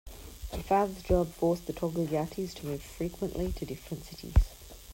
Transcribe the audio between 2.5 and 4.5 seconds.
to move frequently to different cities.